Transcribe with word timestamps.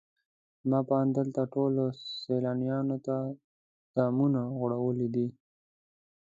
زما 0.61 0.79
په 0.87 0.93
اند 1.01 1.11
دلته 1.19 1.41
ټولو 1.53 1.83
سیلانیانو 2.21 2.97
ته 3.05 3.15
دامونه 3.95 4.39
غوړولي 4.57 5.07
دي. 5.15 5.27